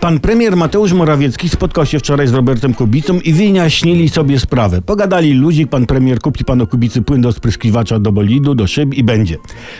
Pan 0.00 0.20
premier 0.20 0.56
Mateusz 0.56 0.92
Morawiecki 0.92 1.48
spotkał 1.48 1.86
się 1.86 1.98
wczoraj 1.98 2.26
z 2.26 2.32
Robertem 2.32 2.74
Kubicą 2.74 3.20
i 3.20 3.32
wyjaśnili 3.32 4.08
sobie 4.08 4.40
sprawę. 4.40 4.82
Pogadali 4.82 5.32
ludzi, 5.32 5.66
pan 5.66 5.86
premier 5.86 6.18
kupi 6.18 6.44
panu 6.44 6.66
Kubicy 6.66 7.02
płyn 7.02 7.20
do 7.20 7.32
spryskiwacza 7.32 7.98
do 7.98 8.12
bolidu, 8.12 8.54
do 8.54 8.66
szyb 8.66 8.94
i 8.94 9.04
będzie. 9.04 9.36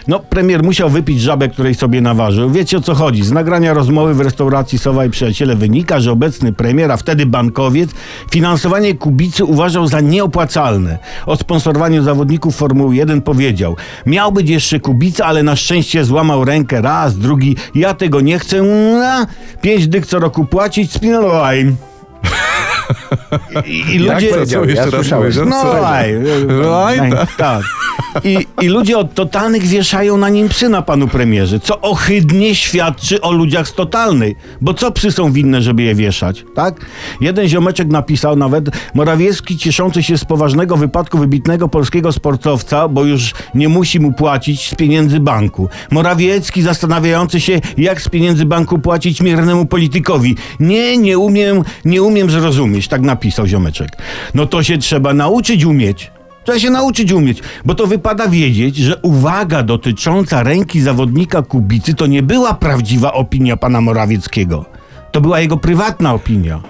No, 0.09 0.19
premier 0.19 0.63
musiał 0.63 0.91
wypić 0.91 1.21
żabę, 1.21 1.49
której 1.49 1.75
sobie 1.75 2.01
naważył. 2.01 2.51
Wiecie 2.51 2.77
o 2.77 2.81
co 2.81 2.95
chodzi. 2.95 3.25
Z 3.25 3.33
nagrania 3.33 3.75
rozmowy 3.75 4.15
w 4.15 4.21
restauracji 4.21 4.79
Sowa 4.79 5.05
i 5.05 5.11
Przyjaciele 5.11 5.57
wynika, 5.57 6.01
że 6.01 6.13
obecny 6.13 6.53
premier, 6.53 6.93
a 6.93 6.97
wtedy 6.97 7.27
bankowiec, 7.27 7.91
finansowanie 8.31 8.95
Kubicy 8.95 9.45
uważał 9.45 9.87
za 9.87 10.01
nieopłacalne. 10.01 10.99
O 11.27 11.37
sponsorowaniu 11.37 12.03
zawodników 12.03 12.57
Formuły 12.57 12.97
1 12.97 13.23
powiedział, 13.23 13.77
miał 14.07 14.33
być 14.33 14.51
jeszcze 14.51 14.81
Kubica, 14.81 15.27
ale 15.27 15.43
na 15.43 15.57
szczęście 15.57 16.05
złamał 16.05 16.45
rękę 16.45 16.81
raz, 16.81 17.19
drugi, 17.19 17.57
ja 17.75 17.95
tego 17.95 18.21
nie 18.21 18.39
chcę, 18.39 18.65
pięć 19.63 19.89
dyk 19.89 20.10
co 20.11 20.19
roku 20.19 20.45
płacić, 20.45 20.93
spinalaj. 20.93 21.75
I, 23.65 23.71
i 23.71 24.05
Jak 24.05 24.15
ludzie... 24.15 24.29
powiedział? 24.35 24.65
Ja 24.65 24.71
Jeszcze 24.71 24.85
raz 24.85 24.95
słyszałem. 24.95 25.25
mówię, 25.25 25.33
że 25.33 25.45
No, 25.45 25.63
co? 25.63 25.77
No, 26.47 27.17
tak. 27.37 27.63
I, 28.25 28.47
I 28.61 28.69
ludzie 28.69 28.99
od 28.99 29.15
totalnych 29.15 29.63
wieszają 29.63 30.17
na 30.17 30.29
nim 30.29 30.49
psy 30.49 30.69
na 30.69 30.83
panu 30.83 31.09
premierze, 31.09 31.61
co 31.61 31.81
ohydnie 31.81 32.55
świadczy 32.55 33.21
o 33.21 33.33
ludziach 33.33 33.69
z 33.69 33.75
totalnej. 33.75 34.37
Bo 34.61 34.75
co 34.75 34.93
psy 34.93 35.13
są 35.13 35.33
winne, 35.33 35.63
żeby 35.63 35.83
je 35.83 35.95
wieszać, 35.95 36.45
tak? 36.55 36.87
Jeden 37.21 37.49
ziomeczek 37.49 37.89
napisał 37.89 38.37
nawet, 38.37 38.65
Morawiecki 38.95 39.59
cieszący 39.59 40.03
się 40.03 40.19
z 40.19 40.25
poważnego 40.25 40.77
wypadku 40.77 41.19
wybitnego 41.19 41.69
polskiego 41.69 42.13
sportowca, 42.13 42.89
bo 42.89 43.05
już 43.05 43.35
nie 43.55 43.69
musi 43.69 44.01
mu 44.01 44.13
płacić 44.13 44.71
z 44.71 44.75
pieniędzy 44.75 45.21
banku. 45.21 45.69
Morawiecki 45.91 46.63
zastanawiający 46.63 47.41
się, 47.41 47.61
jak 47.79 48.03
z 48.03 48.09
pieniędzy 48.09 48.45
banku 48.45 48.79
płacić 48.79 49.21
miernemu 49.21 49.67
politykowi. 49.67 50.37
Nie, 50.61 50.99
nie 50.99 51.19
umiem, 51.19 51.63
nie 51.85 52.03
umiem 52.03 52.31
zrozumieć, 52.31 52.89
tak 52.89 53.01
napisał 53.01 53.47
ziomeczek. 53.47 53.91
No 54.35 54.47
to 54.47 54.63
się 54.63 54.79
trzeba 54.79 55.15
nauczyć 55.15 55.65
umieć. 55.65 56.11
Trzeba 56.45 56.59
się 56.59 56.71
nauczyć 56.71 57.13
umieć, 57.13 57.43
bo 57.65 57.75
to 57.75 57.87
wypada 57.87 58.29
wiedzieć, 58.29 58.77
że 58.77 58.97
uwaga 58.97 59.63
dotycząca 59.63 60.43
ręki 60.43 60.81
zawodnika 60.81 61.43
Kubicy 61.43 61.95
to 61.95 62.07
nie 62.07 62.23
była 62.23 62.55
prawdziwa 62.55 63.13
opinia 63.13 63.57
pana 63.57 63.81
Morawieckiego. 63.81 64.65
To 65.13 65.21
była 65.21 65.41
jego 65.41 65.57
prywatna 65.57 66.15
opinia. 66.15 66.61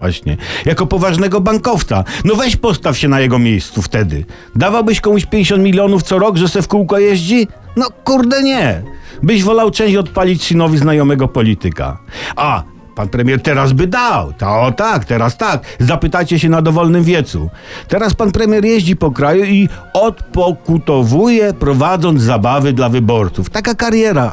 Właśnie. 0.00 0.36
Jako 0.64 0.86
poważnego 0.86 1.40
bankowca. 1.40 2.04
No 2.24 2.34
weź 2.34 2.56
postaw 2.56 2.98
się 2.98 3.08
na 3.08 3.20
jego 3.20 3.38
miejscu 3.38 3.82
wtedy. 3.82 4.24
Dawałbyś 4.56 5.00
komuś 5.00 5.26
50 5.26 5.62
milionów 5.62 6.02
co 6.02 6.18
rok, 6.18 6.36
że 6.36 6.48
se 6.48 6.62
w 6.62 6.68
kółko 6.68 6.98
jeździ? 6.98 7.48
No 7.76 7.86
kurde 8.04 8.42
nie. 8.42 8.82
Byś 9.22 9.42
wolał 9.44 9.70
część 9.70 9.96
odpalić 9.96 10.44
synowi 10.44 10.78
znajomego 10.78 11.28
polityka. 11.28 11.98
A, 12.36 12.62
pan 12.96 13.08
premier 13.08 13.42
teraz 13.42 13.72
by 13.72 13.86
dał. 13.86 14.32
O 14.40 14.72
tak, 14.72 15.04
teraz 15.04 15.36
tak. 15.36 15.62
Zapytajcie 15.80 16.38
się 16.38 16.48
na 16.48 16.62
dowolnym 16.62 17.04
wiecu. 17.04 17.50
Teraz 17.88 18.14
pan 18.14 18.32
premier 18.32 18.64
jeździ 18.64 18.96
po 18.96 19.10
kraju 19.10 19.44
i 19.44 19.68
odpokutowuje, 19.92 21.52
prowadząc 21.52 22.22
zabawy 22.22 22.72
dla 22.72 22.88
wyborców. 22.88 23.50
Taka 23.50 23.74
kariera. 23.74 24.32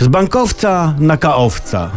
Z 0.00 0.08
bankowca 0.08 0.94
na 0.98 1.16
kaowca. 1.16 1.90